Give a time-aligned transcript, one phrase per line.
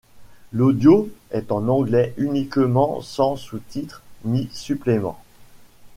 [0.51, 5.21] L'audio est en anglais uniquement sans sous-titres ni suppléments.